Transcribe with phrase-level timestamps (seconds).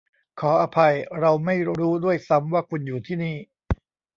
[0.39, 3.35] ขออภัยเราไม่รู้ด้วยซ้ำว่าคุณอยู่ที่นี่